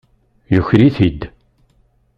[0.53, 1.21] Yuker-it-id.